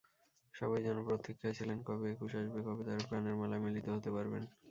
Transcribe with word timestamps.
সবাই 0.53 0.81
যেন 0.83 0.97
প্রতীক্ষায় 1.07 1.55
ছিলেন—কবে 1.57 2.05
একুশ 2.13 2.31
আসবে, 2.39 2.59
কবে 2.67 2.81
তাঁরা 2.87 3.03
প্রাণের 3.09 3.35
মেলায় 3.39 3.63
মিলিত 3.65 3.85
হতে 3.89 4.09
পারবেন। 4.15 4.43